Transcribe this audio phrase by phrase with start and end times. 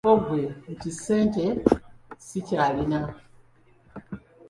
[0.05, 0.41] Ko ggwe
[0.71, 1.45] nti Ssente
[2.27, 2.99] sikyalina.